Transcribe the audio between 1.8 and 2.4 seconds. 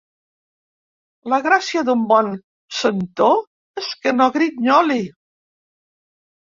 d'un bon